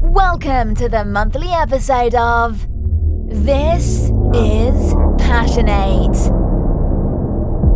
Welcome 0.00 0.74
to 0.76 0.88
the 0.88 1.04
monthly 1.06 1.50
episode 1.50 2.14
of 2.14 2.66
This 3.28 4.10
is 4.32 4.94
Passionate. 5.18 6.16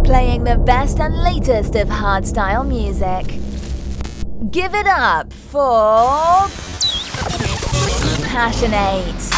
Playing 0.04 0.44
the 0.44 0.56
best 0.56 1.00
and 1.00 1.22
latest 1.22 1.74
of 1.74 1.88
hardstyle 1.88 2.66
music. 2.66 3.26
Give 4.50 4.74
it 4.74 4.86
up 4.86 5.34
for 5.34 6.48
Passionate. 8.24 9.28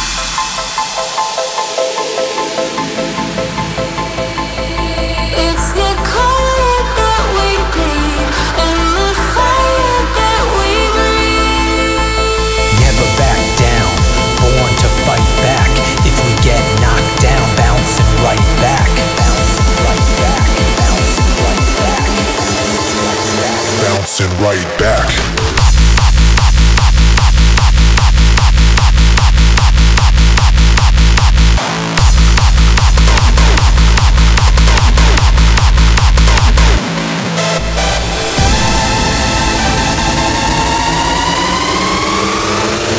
Bouncing 24.21 24.43
right 24.43 24.79
back. 24.79 25.07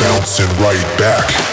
Bouncing 0.02 0.46
right 0.58 0.98
back. 0.98 1.51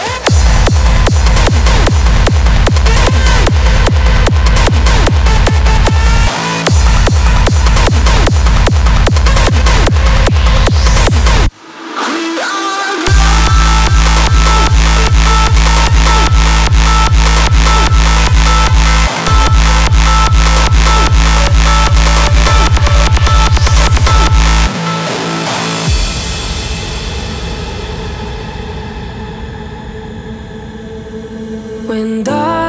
When 31.90 32.22
the 32.22 32.59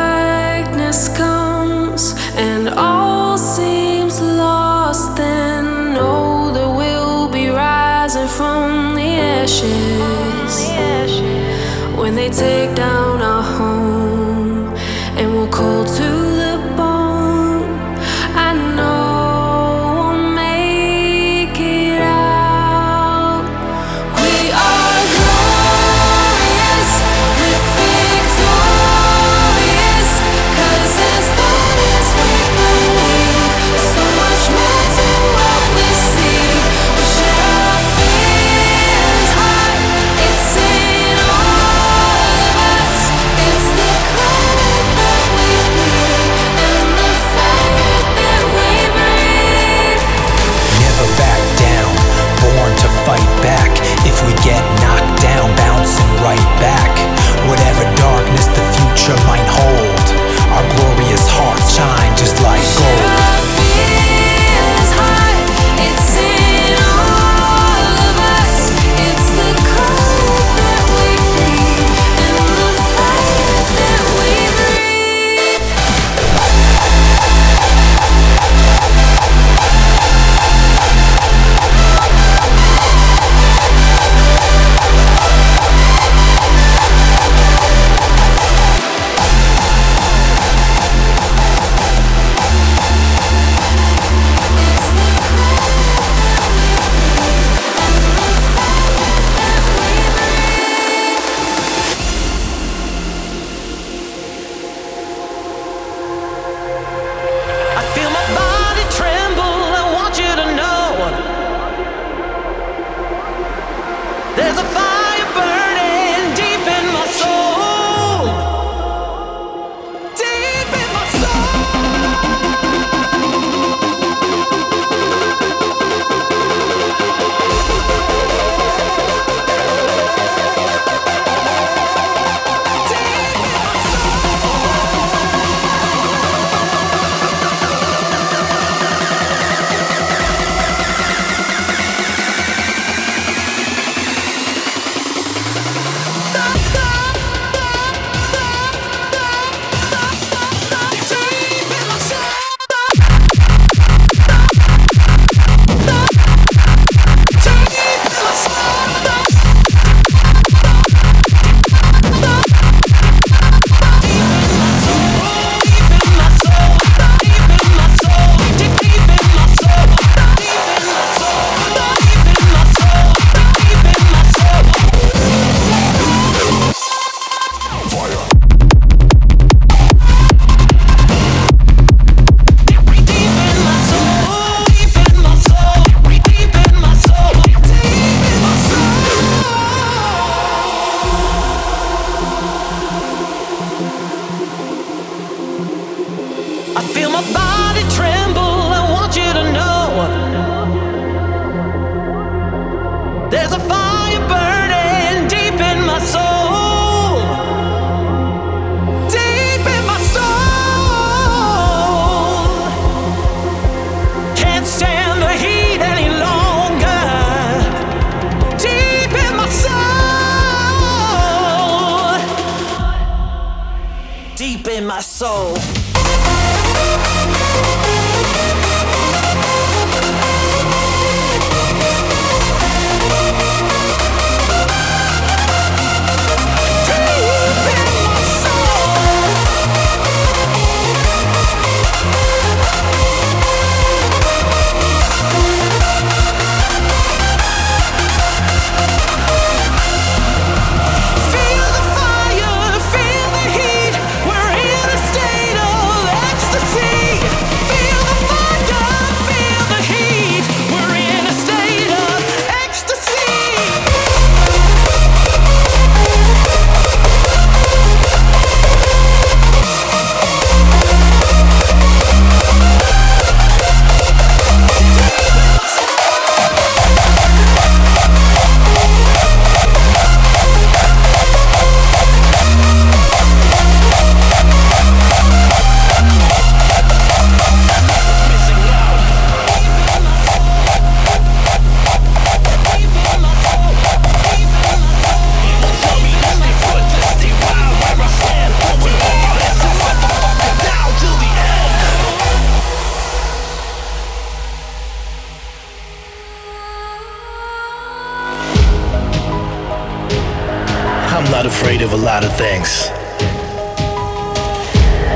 lot 312.12 312.26
of 312.26 312.36
things. 312.36 312.90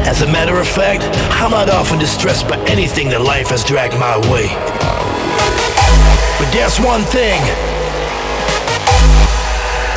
As 0.07 0.21
a 0.21 0.27
matter 0.27 0.55
of 0.55 0.65
fact, 0.65 1.03
I'm 1.41 1.51
not 1.51 1.69
often 1.69 1.99
distressed 1.99 2.47
by 2.47 2.57
anything 2.69 3.09
that 3.09 3.19
life 3.19 3.49
has 3.49 3.65
dragged 3.65 3.99
my 3.99 4.15
way. 4.31 4.47
But 6.39 6.49
there's 6.55 6.79
one 6.79 7.03
thing 7.11 7.41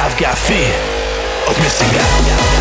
I've 0.02 0.18
got 0.18 0.36
fear 0.38 0.74
of 1.46 1.54
missing 1.62 1.86
out. 1.86 2.57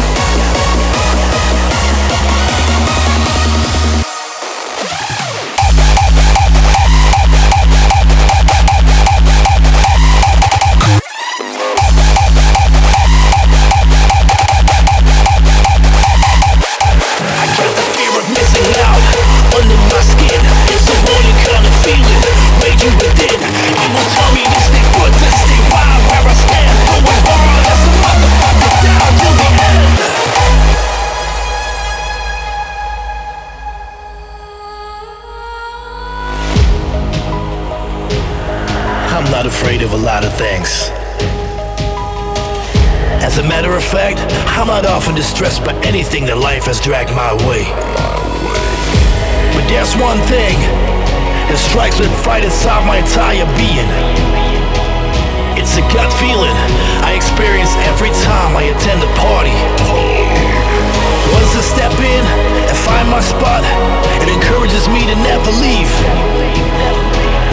Of 40.28 40.34
things. 40.36 40.92
As 43.24 43.40
a 43.40 43.44
matter 43.48 43.72
of 43.72 43.84
fact, 43.84 44.20
I'm 44.60 44.68
not 44.68 44.86
often 44.86 45.16
distressed 45.16 45.64
by 45.64 45.72
anything 45.88 46.26
that 46.28 46.38
life 46.38 46.68
has 46.68 46.84
dragged 46.84 47.16
my 47.16 47.32
way. 47.48 47.64
But 49.56 49.64
there's 49.72 49.96
one 49.96 50.20
thing 50.28 50.60
that 51.48 51.56
strikes 51.56 51.96
with 51.96 52.12
fright 52.28 52.44
inside 52.44 52.84
my 52.84 53.00
entire 53.00 53.48
being. 53.56 53.88
It's 55.56 55.80
a 55.80 55.84
gut 55.96 56.12
feeling 56.20 56.56
I 57.08 57.16
experience 57.16 57.72
every 57.88 58.12
time 58.28 58.52
I 58.60 58.68
attend 58.76 59.00
a 59.04 59.12
party. 59.16 59.56
Once 61.32 61.52
I 61.56 61.64
step 61.64 61.96
in 62.04 62.24
and 62.68 62.78
find 62.84 63.08
my 63.08 63.24
spot, 63.24 63.64
it 64.20 64.28
encourages 64.28 64.92
me 64.92 65.08
to 65.08 65.16
never 65.24 65.52
leave. 65.64 65.92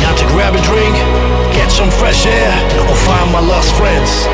Not 0.02 0.18
to 0.18 0.26
grab 0.34 0.58
a 0.58 0.62
drink, 0.66 1.33
get 1.54 1.70
some 1.70 1.90
fresh 1.90 2.26
air, 2.26 2.52
or 2.90 2.96
find 3.06 3.30
my 3.30 3.40
lost 3.40 3.70
friends. 3.78 4.26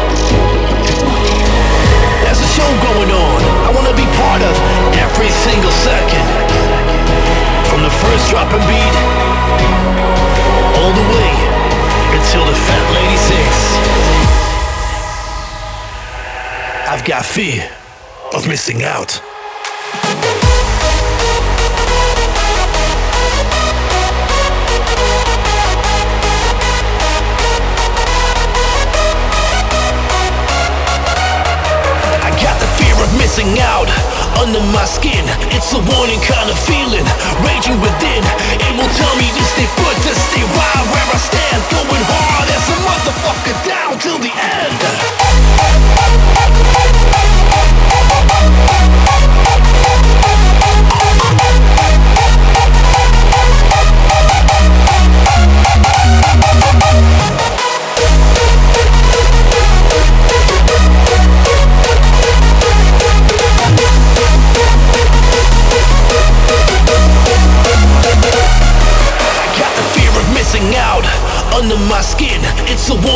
There's 2.24 2.40
a 2.40 2.50
show 2.56 2.70
going 2.88 3.10
on, 3.12 3.38
I 3.68 3.70
wanna 3.76 3.94
be 3.94 4.08
part 4.16 4.40
of 4.42 4.54
every 4.96 5.28
single 5.28 5.70
second. 5.70 6.26
From 7.68 7.82
the 7.82 7.92
first 8.02 8.30
dropping 8.30 8.64
beat, 8.66 8.94
all 10.80 10.92
the 10.96 11.06
way 11.14 11.32
until 12.16 12.44
the 12.48 12.56
fat 12.66 12.84
lady 12.96 13.18
sings. 13.28 13.60
I've 16.88 17.04
got 17.04 17.24
fear 17.24 17.70
of 18.34 18.48
missing 18.48 18.82
out. 18.82 19.29
Missing 33.30 33.60
out 33.60 33.86
under 34.42 34.58
my 34.74 34.84
skin. 34.84 35.22
It's 35.54 35.72
a 35.72 35.78
warning 35.78 36.18
kind 36.18 36.50
of 36.50 36.58
feeling 36.66 37.06
raging 37.46 37.78
within. 37.80 38.22
It 38.58 38.72
will 38.74 38.90
tell 38.98 39.14
me 39.14 39.30
to 39.30 39.42
stay 39.54 39.68
put, 39.78 39.94
to 40.02 40.12
stay 40.18 40.42
right 40.42 40.84
where 40.90 41.06
I 41.14 41.18
stand. 41.30 41.62
Going 41.70 42.04
hard 42.10 42.48
as 42.50 42.66
a 42.74 42.78
motherfucker 42.82 43.54
down 43.62 43.98
till 44.00 44.18
the 44.18 44.34
end. 44.34 44.80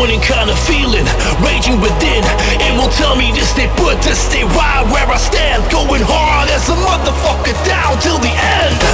It's 0.05 0.29
kind 0.29 0.51
of 0.51 0.59
feeling 0.59 1.07
raging 1.41 1.81
within. 1.81 2.23
It 2.61 2.77
will 2.77 2.93
tell 2.93 3.17
me 3.17 3.33
to 3.33 3.45
stay 3.45 3.69
put, 3.77 4.03
to 4.03 4.15
stay 4.15 4.45
right 4.45 4.85
where 4.93 5.09
I 5.09 5.17
stand. 5.17 5.65
Going 5.73 6.03
hard 6.05 6.51
as 6.51 6.69
a 6.69 6.77
motherfucker 6.77 7.57
down 7.65 7.99
till 8.01 8.19
the 8.19 8.29
end. 8.29 8.94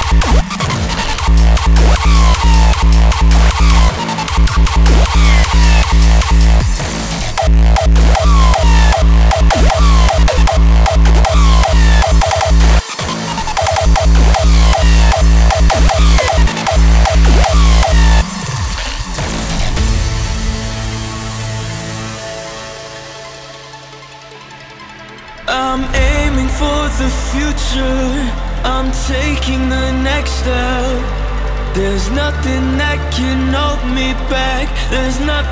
Yeah. 0.00 0.58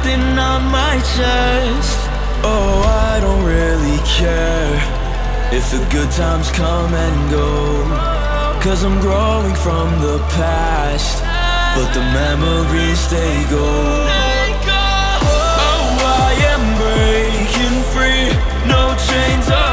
something 0.07 0.39
on 0.39 0.63
my 0.71 0.95
chest. 1.17 1.99
Oh, 2.45 2.83
I 3.11 3.19
don't 3.21 3.45
really 3.45 3.99
care 4.07 4.77
if 5.53 5.71
the 5.71 5.83
good 5.91 6.11
times 6.13 6.51
come 6.51 6.95
and 6.95 7.31
go. 7.31 7.85
Cause 8.61 8.85
I'm 8.85 9.01
growing 9.01 9.55
from 9.55 10.01
the 10.01 10.19
past, 10.35 11.23
but 11.77 11.93
the 11.93 12.05
memories 12.23 13.11
they 13.11 13.45
go. 13.51 13.69
Oh, 15.69 15.99
I 16.27 16.33
am 16.53 16.63
breaking 16.83 17.79
free, 17.93 18.27
no 18.69 18.95
chains 19.09 19.66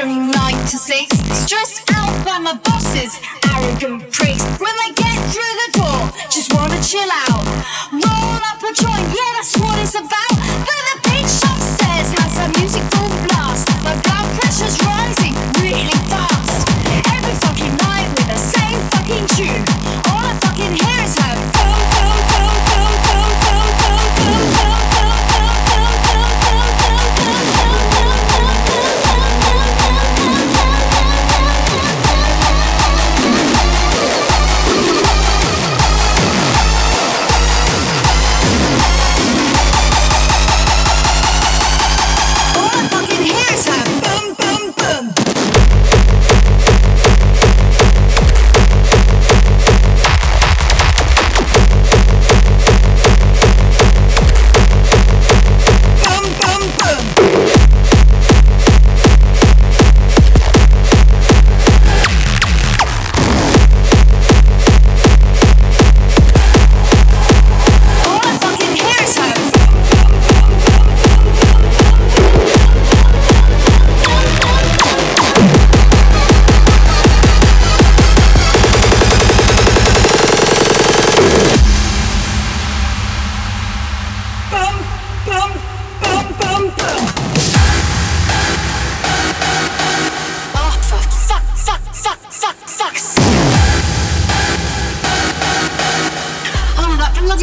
from 0.00 0.30
nine 0.30 0.60
to 0.64 0.78
six. 0.78 1.08
Stressed 1.44 1.82
out 1.92 2.24
by 2.24 2.38
my 2.38 2.54
bosses, 2.64 3.20
arrogant 3.52 4.10
pricks. 4.10 4.42
When 4.58 4.74
they 4.80 4.92
get 4.94 5.16
through 5.32 5.54
the 5.62 5.70
door, 5.78 6.00
just 6.30 6.54
wanna 6.54 6.80
chill 6.82 7.10
out. 7.28 7.44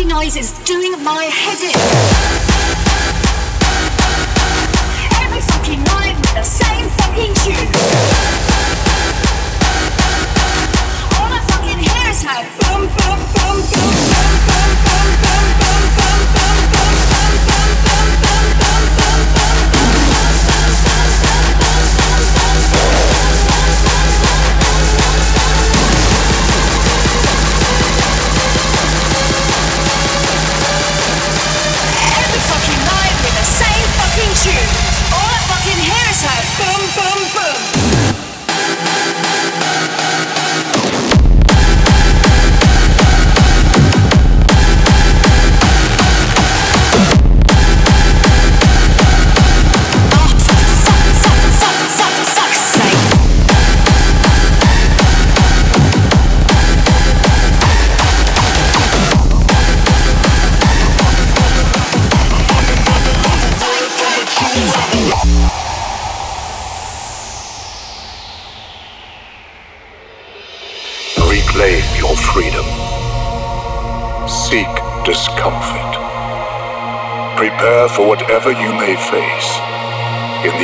noise 0.06 0.36
is 0.36 0.52
doing 0.64 0.92
my 1.04 1.24
head 1.24 1.60
in. 1.62 2.47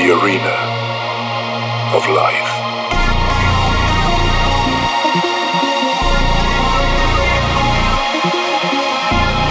The 0.03 0.11
arena 0.11 0.57
of 1.95 2.03
life. 2.09 2.51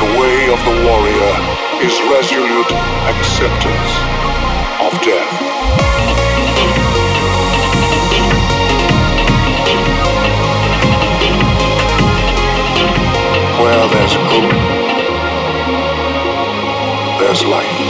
The 0.00 0.08
way 0.20 0.50
of 0.52 0.60
the 0.68 0.76
warrior 0.84 1.34
is 1.80 1.94
resolute 2.12 2.72
acceptance 3.12 3.92
of 4.86 4.92
death. 5.00 5.32
Where 13.58 13.88
there's 13.88 14.14
hope, 14.28 14.52
there's 17.20 17.42
life. 17.46 17.81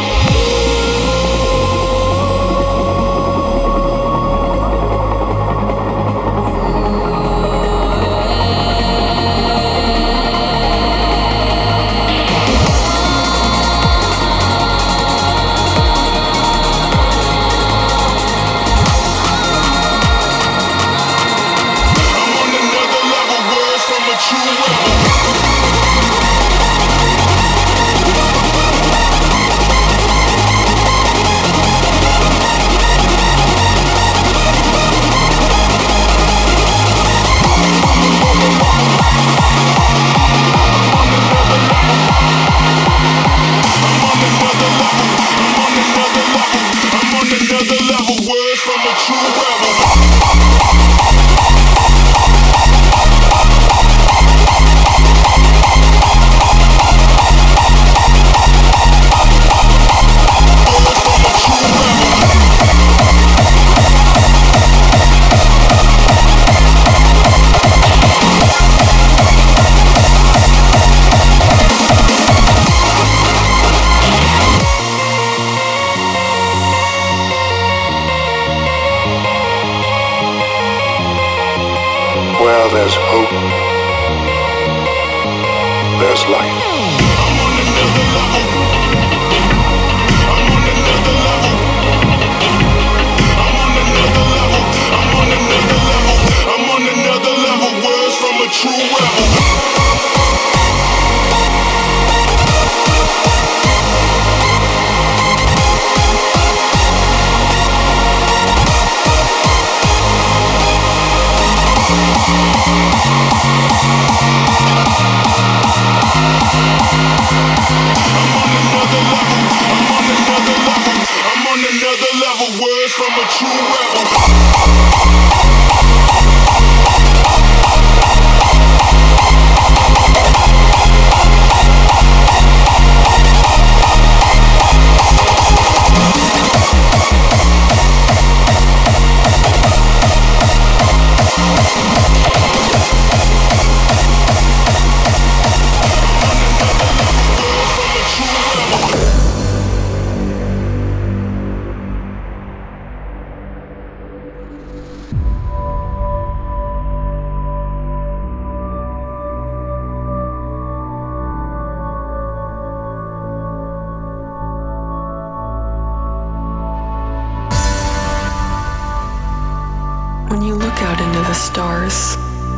When 170.32 170.40
you 170.40 170.54
look 170.54 170.80
out 170.80 170.98
into 170.98 171.18
the 171.28 171.34
stars, 171.34 172.16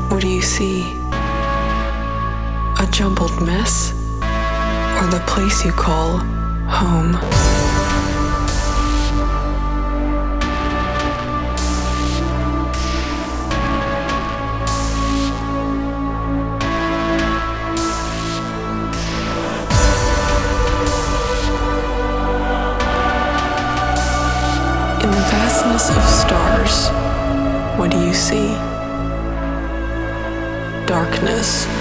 what 0.09 0.21
do 0.23 0.29
you 0.29 0.43
see? 0.43 0.93
A 2.79 2.87
jumbled 2.89 3.45
mess? 3.45 3.91
Or 4.23 5.09
the 5.11 5.21
place 5.27 5.65
you 5.65 5.73
call 5.73 6.19
home? 6.69 7.17
In 25.03 25.11
the 25.11 25.25
vastness 25.35 25.91
of 25.91 26.05
stars, 26.05 26.84
what 27.85 27.93
do 27.93 28.01
you 28.01 28.15
see? 28.15 28.47
Darkness. 30.87 31.74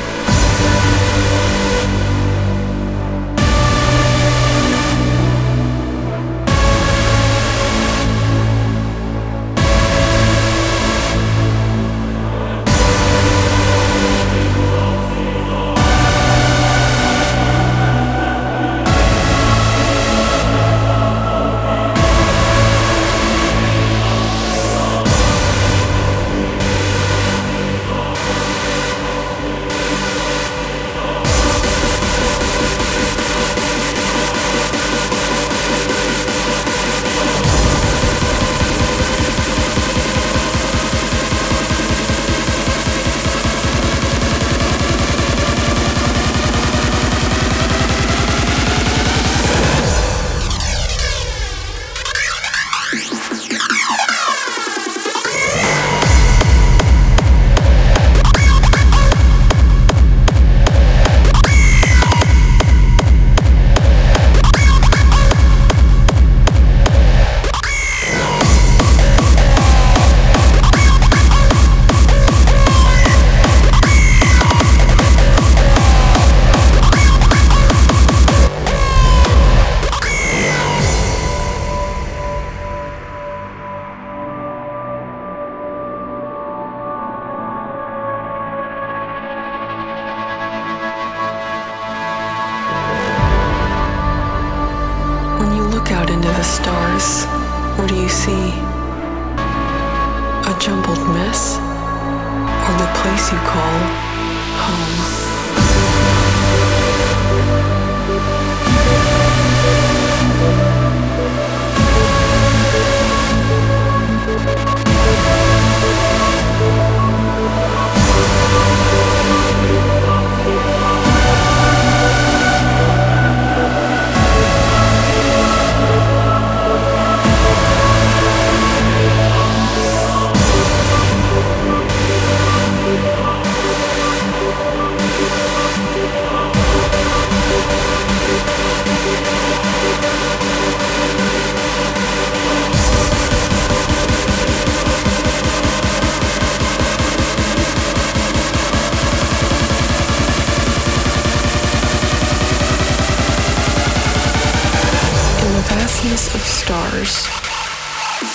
millions 156.13 156.35
of 156.35 156.41
stars, 156.41 157.25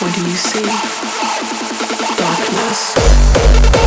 what 0.00 0.12
do 0.12 0.20
you 0.28 0.36
see? 0.36 0.64
Darkness. 2.16 3.77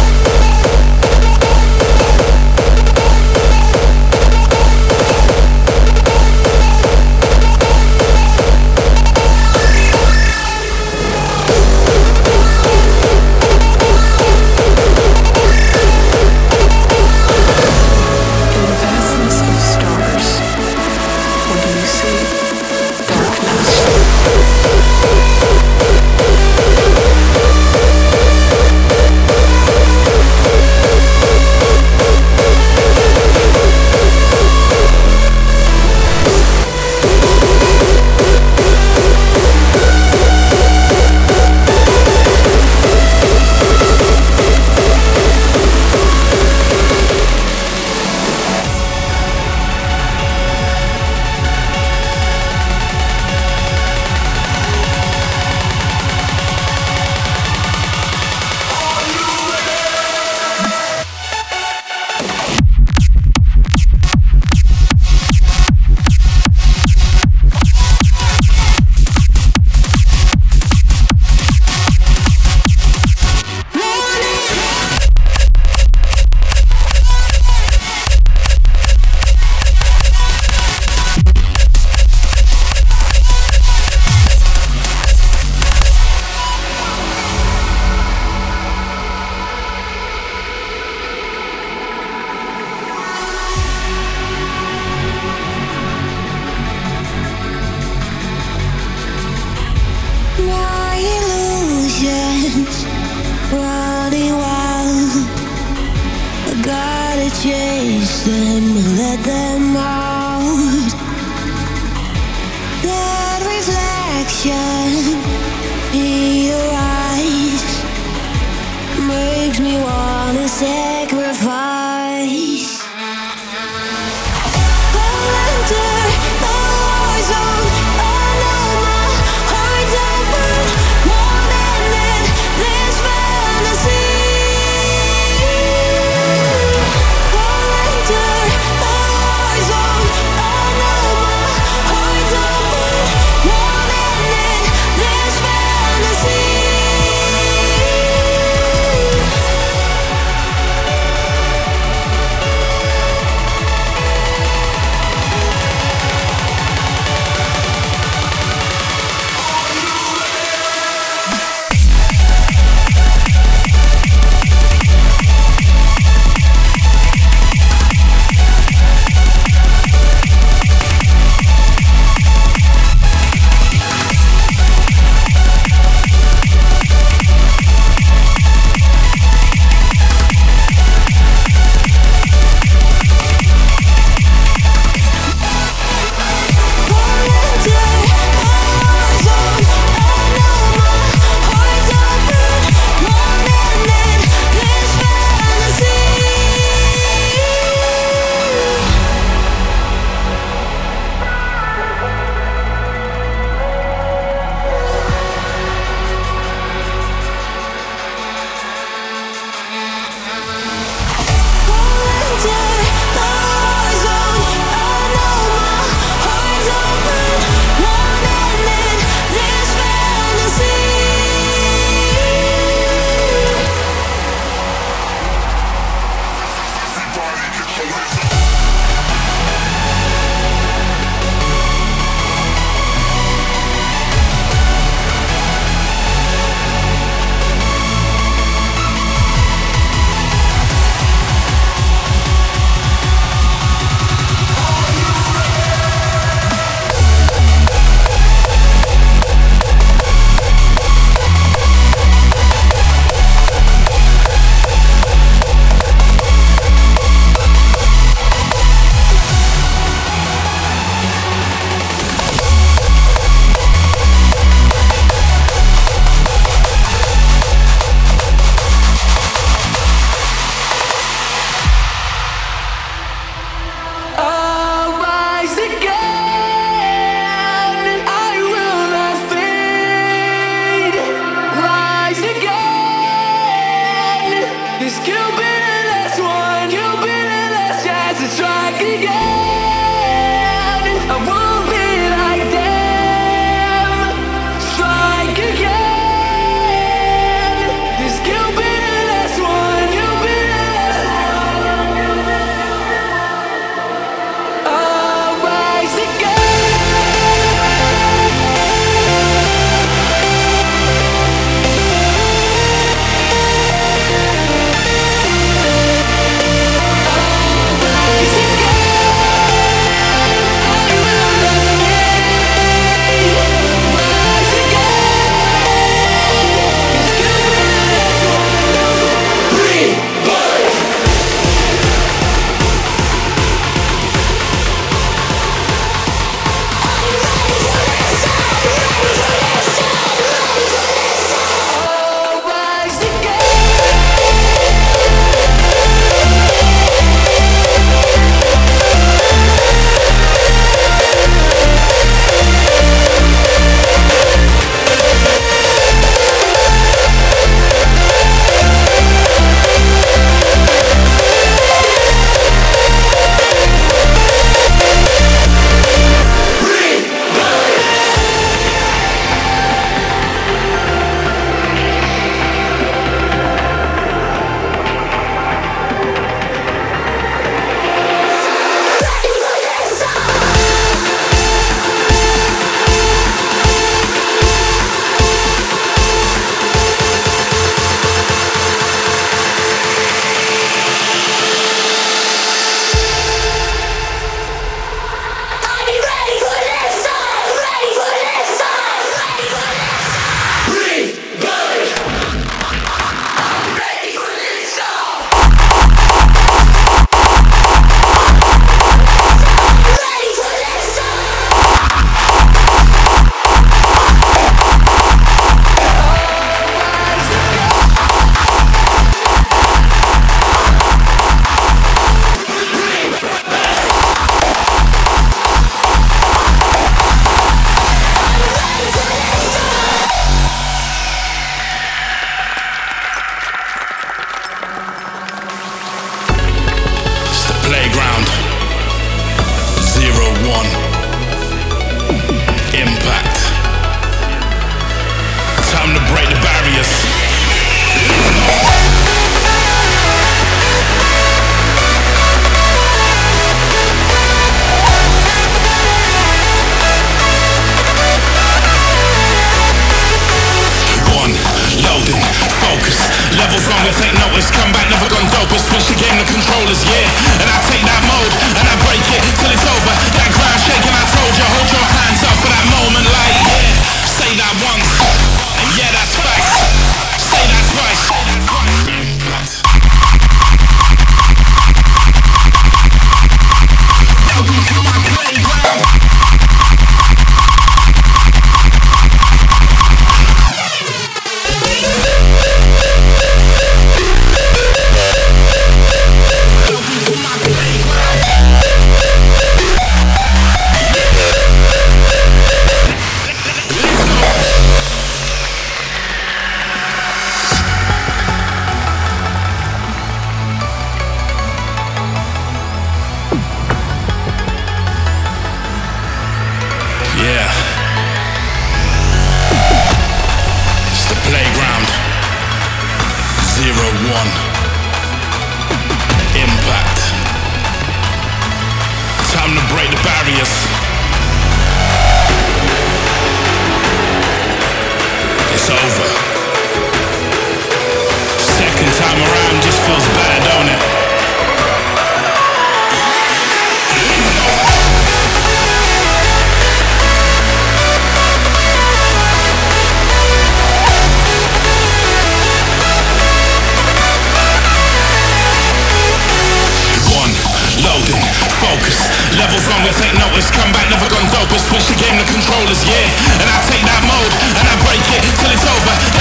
yeah. 562.72 563.41
And 563.43 563.49
I 563.51 563.59
take 563.67 563.84
that 563.84 563.99
mold 564.07 564.32
and 564.32 564.63
I 564.63 564.76
break 564.88 565.03
it 565.11 565.24
till 565.36 565.51
it's 565.51 565.67
over. 565.67 566.20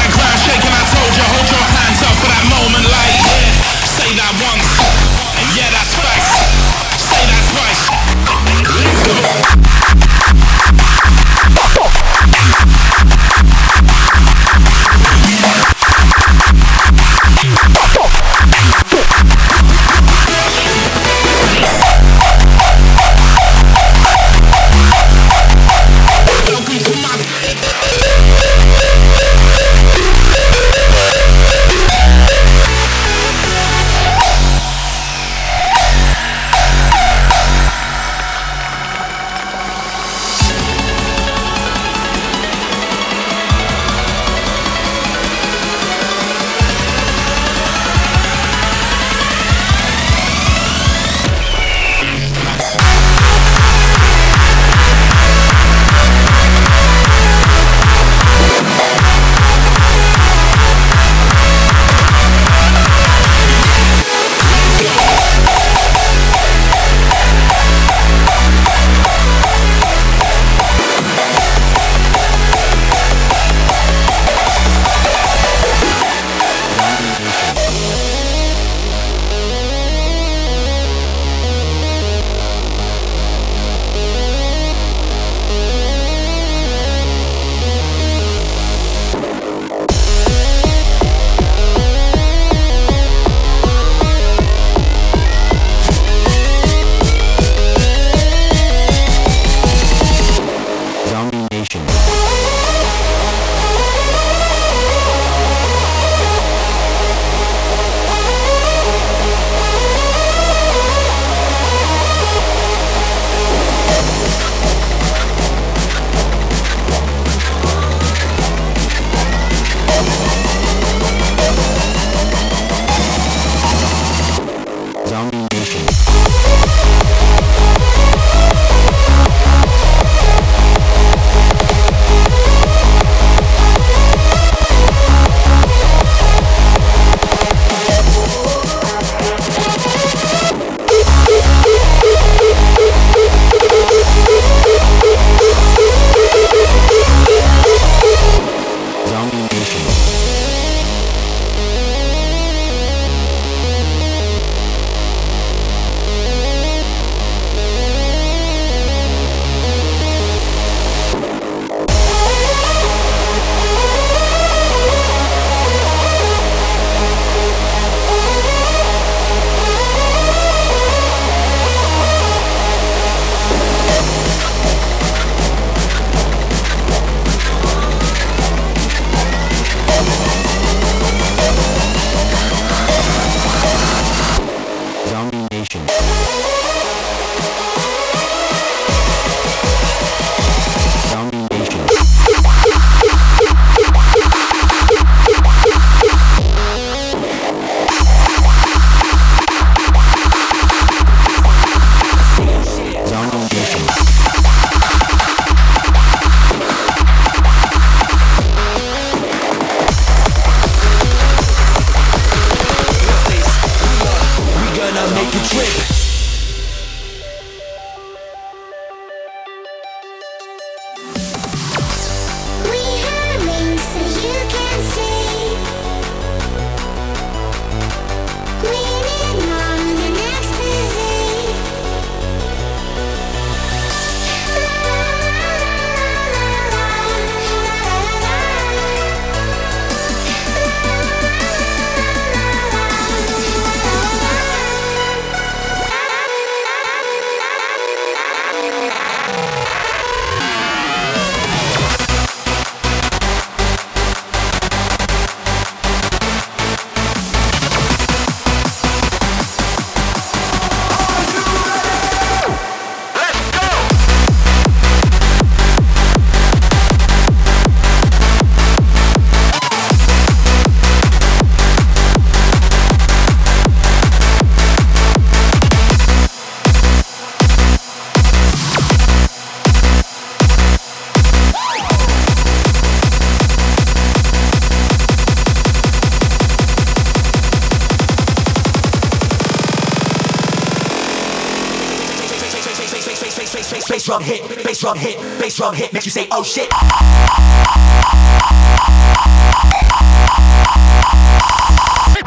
Bass 294.80 294.92
drum 294.92 294.96
hit, 294.96 295.38
bass 295.38 295.56
drum 295.56 295.74
hit, 295.74 295.92
makes 295.92 296.06
you 296.06 296.10
say, 296.10 296.26
oh 296.30 296.42
shit. 296.42 296.68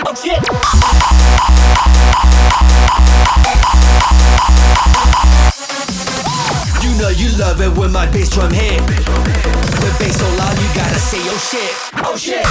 Oh 0.06 0.14
shit. 0.14 0.38
You 6.84 7.01
know 7.01 7.10
you 7.10 7.36
love 7.39 7.60
it 7.60 7.76
when 7.76 7.91
my 7.91 8.06
bass 8.12 8.30
drum 8.30 8.51
hit. 8.51 8.82
With 8.82 9.97
bass 9.97 10.20
so 10.20 10.28
loud, 10.38 10.56
you 10.60 10.68
gotta 10.76 10.99
say, 10.99 11.18
oh 11.24 11.38
shit. 11.39 11.74
Oh 12.06 12.16
shit. 12.16 12.45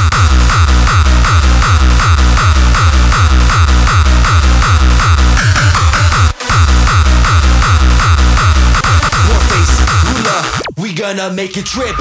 gonna 11.03 11.33
make 11.33 11.57
a 11.57 11.63
trip. 11.63 11.97